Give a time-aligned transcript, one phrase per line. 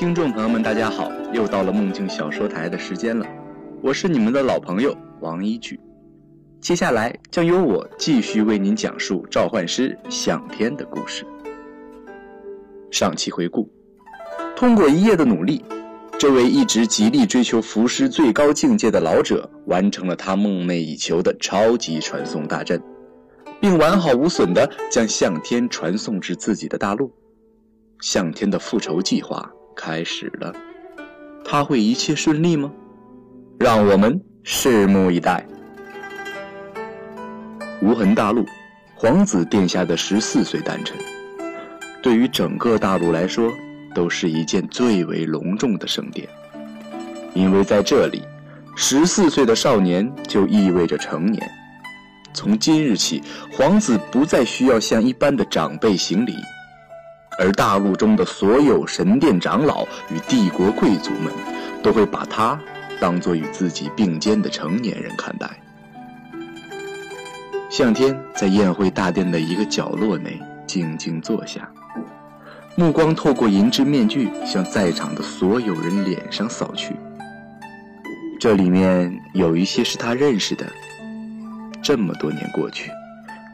[0.00, 1.12] 听众朋友们，大家好！
[1.30, 3.26] 又到了梦境小说台的时间了，
[3.82, 5.78] 我是你们的老朋友王一举。
[6.58, 11.26] 接下来将由我继续为您讲述召唤师向天的故事。
[12.90, 13.70] 上期回顾，
[14.56, 15.62] 通过一夜的努力，
[16.18, 22.82] 这位一直极力追求符师最高境界的老者，完成了他梦寐以求的超级传送大阵，
[23.60, 27.12] 并完好无损地将向天传送至自己的大陆。
[28.00, 29.46] 向天的复仇计划。
[29.82, 30.54] 开始了，
[31.42, 32.70] 他会一切顺利吗？
[33.58, 35.42] 让我们拭目以待。
[37.80, 38.44] 无痕大陆，
[38.94, 40.98] 皇子殿下的十四岁诞辰，
[42.02, 43.50] 对于整个大陆来说，
[43.94, 46.28] 都是一件最为隆重的盛典。
[47.32, 48.22] 因为在这里，
[48.76, 51.50] 十四岁的少年就意味着成年。
[52.34, 56.34] 从今日起，皇子不再需要向一般的长辈行礼。
[57.40, 61.32] 而大陆中的所有神殿长老与帝国贵族们，
[61.82, 62.60] 都会把他
[63.00, 65.48] 当作与自己并肩的成年人看待。
[67.70, 71.66] 向天在宴会大殿的一个角落内静静坐下，
[72.76, 76.94] 目光透过银质面具向在场的所有人脸上扫去。
[78.38, 80.66] 这里面有一些是他认识的。
[81.82, 82.90] 这么多年过去，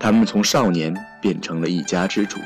[0.00, 2.40] 他们从少年变成了一家之主。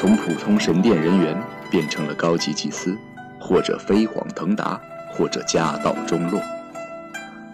[0.00, 1.36] 从普通神殿人员
[1.70, 2.96] 变成了高级祭司，
[3.38, 4.80] 或者飞黄腾达，
[5.12, 6.40] 或者家道中落。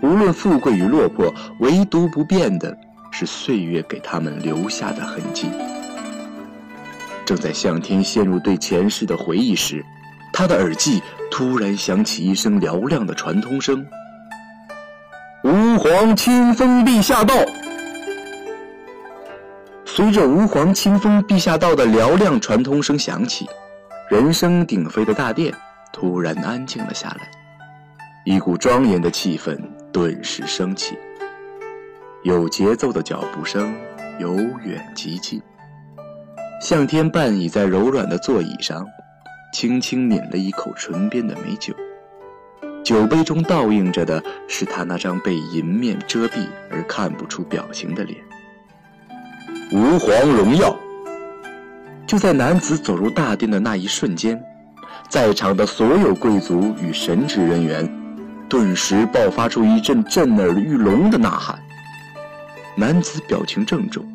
[0.01, 2.79] 无论富贵与落魄，唯独不变的
[3.11, 5.51] 是岁月给他们留下的痕迹。
[7.25, 9.85] 正在向天陷入对前世的回忆时，
[10.33, 11.03] 他的耳际
[11.33, 13.85] 突然响起一声嘹亮的传通声
[15.43, 17.35] ：“吾皇清风陛下到。”
[19.97, 23.49] 随着吾皇清风陛下道的嘹亮传通声响起，
[24.11, 25.51] 人声鼎沸的大殿
[25.91, 27.31] 突然安静了下来，
[28.27, 29.59] 一股庄严的气氛
[29.91, 30.99] 顿时升起。
[32.25, 33.75] 有节奏的脚步声
[34.19, 35.41] 由远及近。
[36.61, 38.87] 向天半倚在柔软的座椅上，
[39.55, 41.73] 轻轻抿了一口唇边的美酒，
[42.85, 48.26] 酒杯中倒映着的是他那张被银面遮蔽而看不出表情的脸。
[49.73, 50.77] 吾皇荣耀！
[52.07, 54.41] 就在男子走入大殿的那一瞬间，
[55.09, 57.85] 在场的所有贵族与神职人员
[58.49, 61.59] 顿时爆发出一阵震耳欲聋的呐喊。
[62.77, 64.07] 男子表情郑重，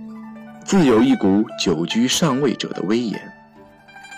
[0.64, 3.20] 自有一股久居上位者的威严。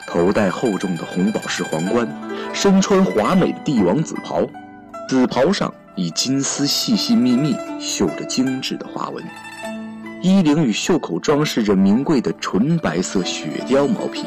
[0.08, 2.08] 头戴厚重的红宝石皇冠，
[2.54, 4.44] 身穿华美的帝王紫袍，
[5.10, 9.24] 紫袍上以金丝细细密密绣着精致的花纹。
[10.24, 14.24] 衣领与袖口装饰着名贵的纯白色雪貂毛皮，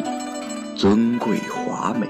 [0.77, 2.07] 尊贵华美。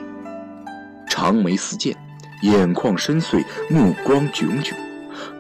[1.08, 1.96] 长眉似剑，
[2.42, 4.76] 眼眶深邃，目光炯炯，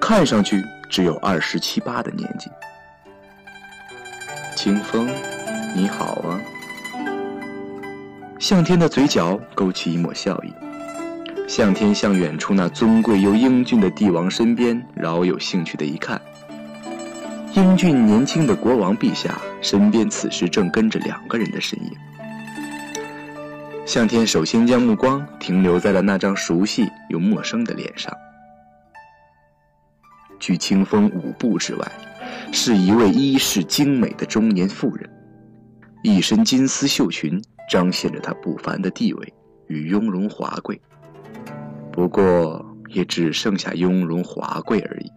[0.00, 2.48] 看上去只有二十七八的年纪。
[4.54, 5.10] 清风，
[5.74, 6.40] 你好啊！
[8.38, 10.52] 向天的嘴角勾起一抹笑意。
[11.48, 16.20] 向天向远处那尊贵又英俊的帝王身边饶有兴趣的一看。
[17.56, 21.90] 英俊年轻的国王陛下身边，此时正跟着两个人的身影。
[23.86, 28.12] 向天首先将目光停留在了那张熟悉又陌生的脸上。
[30.38, 31.92] 距清风五步之外，
[32.52, 35.08] 是一位衣饰精美的中年妇人，
[36.02, 39.34] 一身金丝绣裙彰显着她不凡的地位
[39.68, 40.78] 与雍容华贵。
[41.90, 45.10] 不过，也只剩下雍容华贵而已。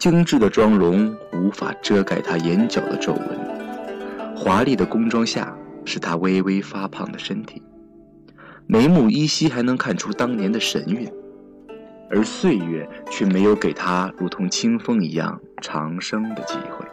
[0.00, 5.54] 精致的妆容无法遮盖她眼角的皱纹，华丽的宫装下
[5.84, 7.62] 是她微微发胖的身体，
[8.66, 11.06] 眉目依稀还能看出当年的神韵，
[12.08, 16.86] 而岁月却没有给她如同清风一样长生的机会。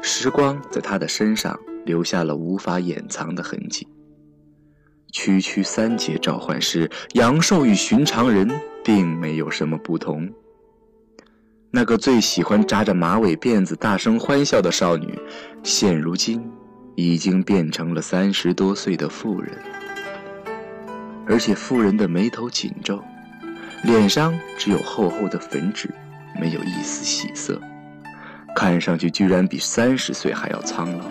[0.00, 3.86] 时光在她的身上留下了无法掩藏的痕迹。
[5.12, 8.48] 区区三阶召唤师阳寿与寻常人
[8.82, 10.26] 并没有什么不同。
[11.72, 15.16] 那个最喜欢扎着马尾辫子、大声欢笑的少女，
[15.62, 16.42] 现如今
[16.96, 19.56] 已经变成了三十多岁的妇人，
[21.28, 23.00] 而且妇人的眉头紧皱，
[23.84, 25.88] 脸上只有厚厚的粉脂，
[26.40, 27.60] 没有一丝喜色，
[28.56, 31.04] 看上去居然比三十岁还要苍老。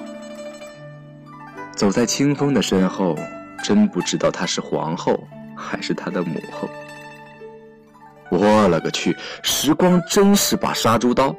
[1.73, 3.17] 走在清风的身后，
[3.63, 6.69] 真不知道她是皇后还是她的母后。
[8.29, 9.15] 我勒个去！
[9.41, 11.35] 时光真是把杀猪刀。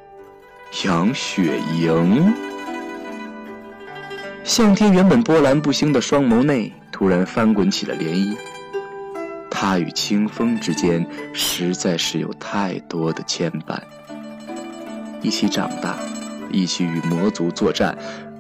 [0.85, 2.33] 杨雪莹，
[4.45, 8.37] 向天原本波澜不兴的双眸内突然翻滚起了涟漪。
[9.51, 13.79] 他与清风之间实在是有太多的牵绊，
[15.21, 15.99] 一起长大，
[16.51, 17.97] 一起与魔族作战。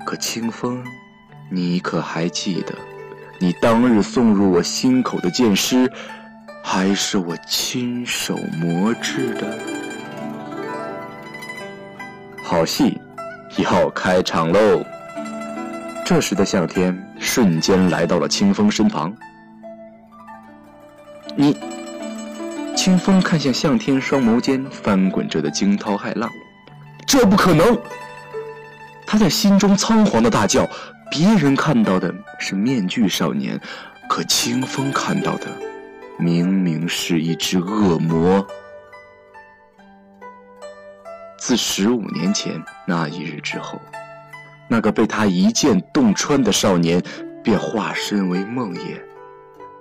[0.07, 0.83] 可清风，
[1.51, 2.75] 你可还记得，
[3.39, 5.93] 你当日送入我心口的剑师，
[6.63, 9.59] 还是我亲手磨制的？
[12.45, 13.01] 好戏
[13.57, 14.85] 要开场喽！
[16.05, 19.15] 这时的向天瞬间来到了清风身旁。
[21.37, 21.57] 你，
[22.77, 26.29] 清风看向向天，双眸间翻滚着的惊涛骇浪。
[27.07, 27.79] 这不可能！
[29.07, 30.69] 他在心中仓皇的大叫。
[31.11, 33.61] 别人看到的是面具少年，
[34.09, 35.47] 可清风看到的，
[36.21, 38.47] 明明是一只恶魔。
[41.39, 43.81] 自十五年前那一日之后，
[44.69, 47.03] 那个被他一剑洞穿的少年，
[47.43, 49.01] 便化身为梦魇。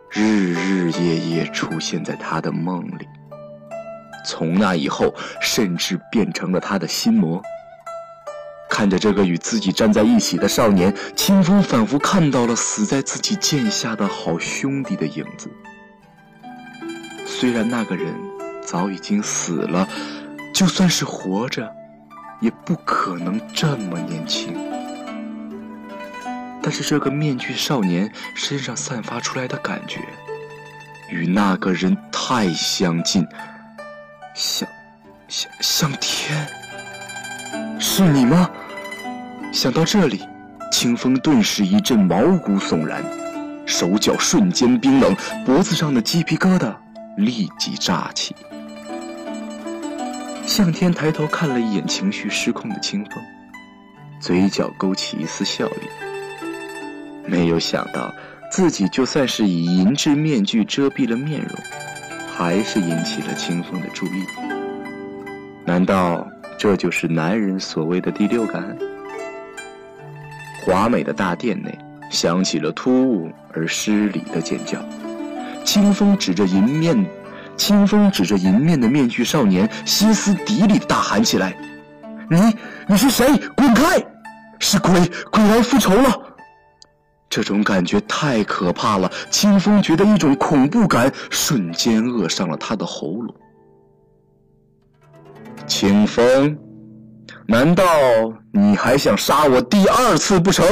[0.09, 3.07] 日日夜夜出现在他的梦里，
[4.25, 7.41] 从那以后，甚至变成了他的心魔。
[8.69, 15.51] 看着这个与自己站在一起的少年，清风仿佛看到了死在自己剑下的好兄弟的影子。
[17.31, 18.13] 虽然那个人
[18.65, 19.87] 早已经死了，
[20.51, 21.71] 就算是活着，
[22.41, 24.53] 也不可能这么年轻。
[26.61, 29.99] 但是这个面具少年身上散发出来的感觉，
[31.09, 33.25] 与那个人太相近，
[34.33, 34.67] 像，
[35.27, 36.45] 像像天，
[37.79, 38.49] 是你吗？
[39.53, 40.25] 想到这里，
[40.71, 43.01] 清风顿时一阵毛骨悚然，
[43.65, 45.15] 手脚瞬间冰冷，
[45.45, 46.75] 脖子上的鸡皮疙瘩
[47.19, 48.35] 立即炸起。
[50.45, 53.23] 向天抬头看了一眼情绪失控的清风，
[54.19, 57.29] 嘴角勾起一丝笑意。
[57.29, 58.11] 没有想到，
[58.51, 61.49] 自己就算是以银质面具遮蔽了面容，
[62.35, 64.25] 还是引起了清风的注意。
[65.65, 66.27] 难道
[66.57, 68.75] 这就是男人所谓的第六感？
[70.65, 71.77] 华美的大殿内
[72.09, 74.83] 响起了突兀而失礼的尖叫。
[75.63, 77.05] 清风指着迎面，
[77.55, 81.55] 清风指着迎面的面具少年，歇斯底里的大喊起来
[82.29, 82.55] ：“你，
[82.87, 83.37] 你是谁？
[83.55, 84.03] 滚开！
[84.59, 84.93] 是鬼，
[85.31, 86.09] 鬼来复仇了！”
[87.29, 93.35] 这种感觉太可怕了，清风觉得一种恐怖感瞬间扼上了他的喉咙。
[95.67, 96.57] 清风，
[97.45, 97.83] 难道
[98.51, 100.65] 你还想杀我第二次不成？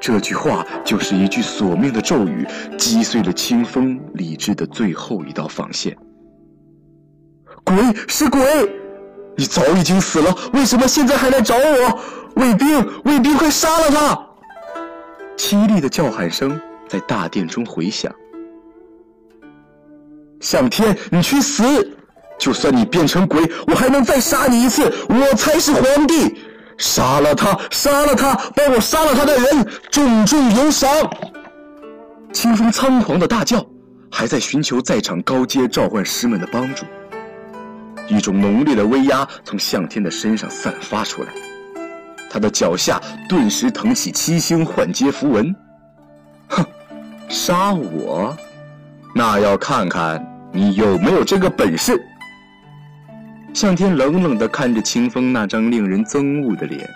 [0.00, 2.46] 这句话就是一句索命的咒语，
[2.78, 5.96] 击碎了清风理智的最后一道防线。
[7.64, 8.40] 鬼是鬼，
[9.36, 12.00] 你早已经死了，为什么现在还来找我？
[12.36, 14.26] 卫兵，卫兵，快杀了他！
[15.36, 16.58] 凄厉的叫喊声
[16.88, 18.12] 在大殿中回响。
[20.40, 21.64] 向天，你去死！
[22.38, 26.36] 就算你变成鬼，我还能再杀你一次，我才是皇帝！
[26.78, 30.88] 杀了他，杀了他，帮我杀了他的人，重重有赏！
[32.32, 33.64] 清风仓皇的大叫，
[34.10, 36.86] 还在寻求在场高阶召唤师们的帮助。
[38.06, 41.28] 一种浓烈的威压从向天的身上散发出来。
[42.30, 45.54] 他的脚下顿时腾起七星幻阶符文。
[46.48, 46.64] 哼，
[47.28, 48.36] 杀我？
[49.14, 52.00] 那要看看你有没有这个本事。
[53.54, 56.88] 向天冷冷地看着清风那张令人憎恶的脸，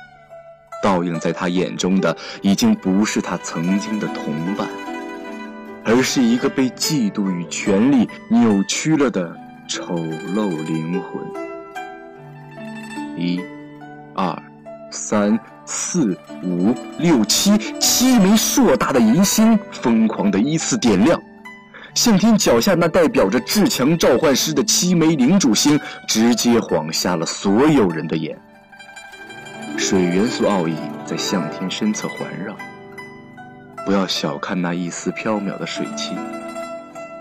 [0.83, 4.69] 倒映在他眼中的已经不是他曾经的同伴，
[5.85, 11.23] 而是一个被嫉妒与权力扭曲了的丑陋灵魂。
[13.17, 13.41] 一，
[14.15, 14.41] 二。
[14.95, 21.19] 三四五六七，七枚硕大的银星疯狂地依次点亮。
[21.95, 28.39] 向天脚下那代表着至强召唤师的七枚领主星，直接晃瞎了所有人的眼。
[29.77, 32.57] 水元素奥义在向天身侧环绕，
[33.85, 36.13] 不要小看那一丝飘渺的水汽。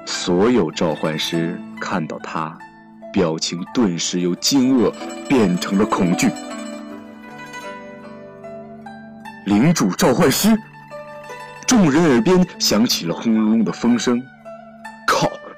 [0.06, 2.58] 所有召唤师看到他，
[3.12, 4.94] 表情顿时由惊愕
[5.28, 6.30] 变成了恐惧。
[9.46, 10.58] 领主召唤师，
[11.68, 14.22] 众人耳边响起了轰隆隆的风声。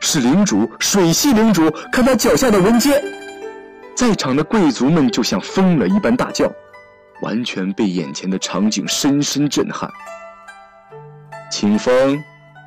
[0.05, 1.72] 是领主，水系领主！
[1.89, 3.01] 看他脚下的纹阶，
[3.95, 6.51] 在场的贵族们就像疯了一般大叫，
[7.22, 9.89] 完全被眼前的场景深深震撼。
[11.50, 12.22] 清风，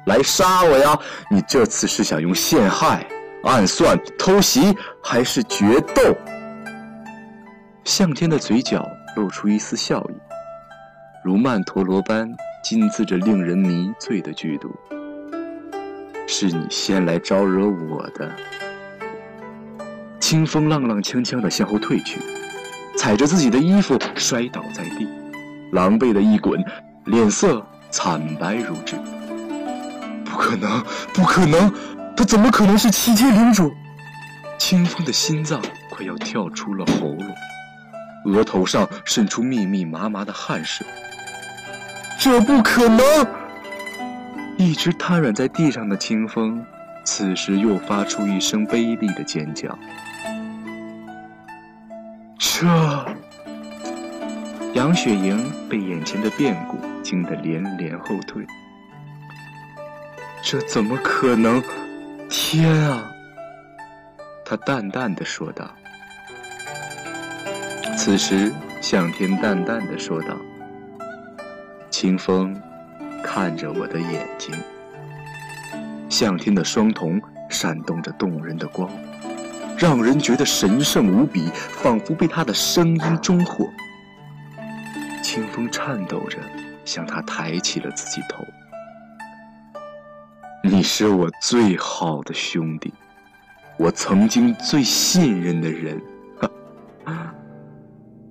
[0.07, 0.99] 来杀我呀！
[1.31, 3.07] 你这次是想用陷害、
[3.45, 6.03] 暗算、偷袭，还是决斗？
[7.85, 8.83] 向天的嘴角
[9.15, 10.15] 露出一丝笑意。
[11.23, 12.27] 如曼陀罗般
[12.65, 14.75] 浸渍着令人迷醉的剧毒。
[16.27, 18.31] 是你先来招惹我的。
[20.19, 22.21] 清风踉踉跄跄地向后退去，
[22.97, 25.07] 踩着自己的衣服摔倒在地，
[25.73, 26.63] 狼狈的一滚，
[27.05, 28.97] 脸色惨白如纸。
[30.25, 30.83] 不可能，
[31.15, 31.73] 不可能，
[32.17, 33.73] 他怎么可能是七阶领主？
[34.59, 40.85] 清风的心脏快要跳出了喉咙，额头上渗出密密麻麻的汗水。
[42.19, 43.01] 这不可能！
[44.57, 46.65] 一直瘫软在地上的清风，
[47.05, 49.79] 此时又发出一声悲厉的尖叫。
[52.39, 52.67] 这……
[54.75, 58.47] 杨雪莹被眼前的变故惊得连连后退。
[60.43, 61.63] 这怎么可能？
[62.29, 63.11] 天啊！
[64.45, 65.71] 他淡淡的说道。
[67.97, 70.37] 此时，向天淡淡的说道
[71.91, 72.55] ：“清风。”
[73.23, 74.55] 看着我的眼睛，
[76.09, 77.21] 向天的双瞳
[77.51, 78.91] 闪动着动人的光，
[79.77, 83.69] 让人觉得神圣无比，仿佛被他的声音中获。
[85.23, 86.39] 清风颤抖着
[86.85, 88.45] 向他抬起了自己头。
[90.63, 92.93] 你是我最好的兄弟，
[93.79, 96.01] 我曾经最信任的人。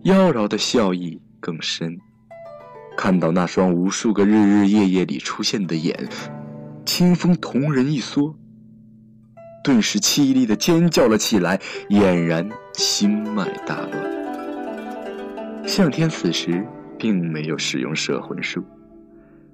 [0.04, 2.00] 妖娆的笑意更深。
[2.98, 6.08] 看到那双无数个日日夜夜里出现的眼，
[6.86, 8.36] 清风瞳仁一缩，
[9.64, 11.60] 顿时凄厉的尖叫了起来，
[11.90, 14.16] 俨然心脉大乱。
[15.68, 16.66] 向天此时
[16.98, 18.64] 并没有使用摄魂术，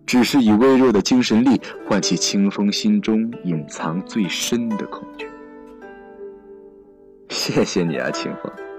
[0.05, 5.25] 只是以微弱的精神力唤起清风心中隐藏最深的恐惧。
[7.29, 8.70] 谢谢你啊，清风。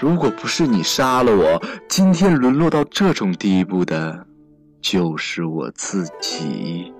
[0.00, 4.26] 如果不是你杀了我，今天沦落到这种地步的，
[4.80, 6.92] 就是我自己。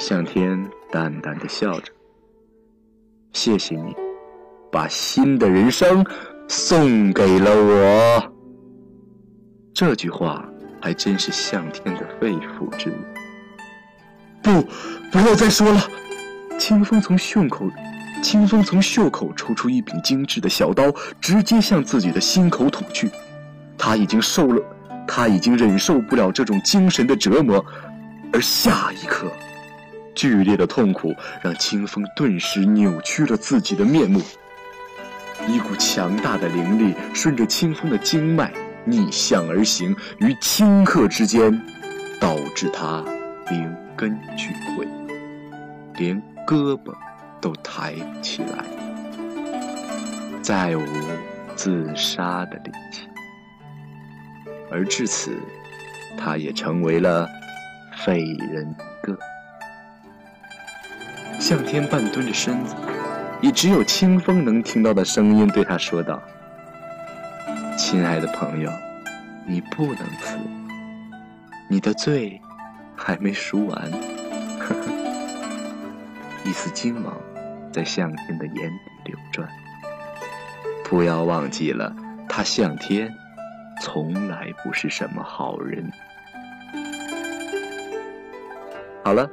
[0.00, 1.92] 向天淡淡的笑着，
[3.32, 3.94] 谢谢你，
[4.72, 6.04] 把新的人生
[6.48, 8.32] 送给了我。
[9.72, 10.44] 这句话
[10.82, 12.98] 还真是向天的肺腑之言。
[14.42, 14.62] 不，
[15.12, 15.80] 不要再说了。
[16.58, 17.70] 清风从胸口。
[18.22, 23.10] 清风从袖口抽出一柄精致的小刀，直接向自己的心口捅去。
[23.76, 24.62] 他已经受了，
[25.06, 27.64] 他已经忍受不了这种精神的折磨，
[28.32, 29.30] 而下一刻，
[30.14, 34.20] 剧烈的痛苦让清风顿时扭曲了自己的面目。
[35.46, 38.52] 一股强大的灵力顺着清风的经脉
[38.84, 41.58] 逆向而行，于顷刻之间，
[42.20, 43.02] 导致他
[43.50, 44.86] 灵根俱毁，
[45.96, 46.92] 连胳膊。
[47.40, 48.64] 都抬不起来，
[50.42, 50.84] 再无
[51.54, 53.08] 自杀的力气。
[54.70, 55.36] 而至此，
[56.16, 57.28] 他也成为了
[58.04, 59.18] 废人一个。
[61.40, 62.74] 向天半蹲着身子，
[63.40, 66.20] 以只有清风能听到的声音对他说道
[67.78, 68.70] ：“亲爱的朋友，
[69.46, 70.36] 你不能死，
[71.70, 72.40] 你的罪
[72.96, 73.90] 还没赎完。”
[74.58, 74.82] 呵呵。
[76.44, 77.16] 一丝金芒
[77.72, 79.48] 在向天的眼底流转。
[80.84, 81.94] 不要忘记了，
[82.28, 83.12] 他向天
[83.82, 85.90] 从来不是什么好人。
[89.04, 89.28] 好了，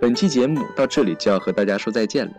[0.00, 2.32] 本期节目到这里就要和大家说再见了。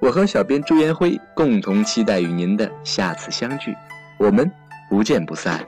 [0.00, 3.74] 我和小编朱延辉共同期待与您的下次相聚，
[4.18, 4.50] 我们
[4.88, 5.64] 不见不散。